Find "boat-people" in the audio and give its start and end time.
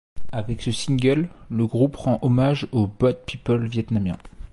2.87-3.67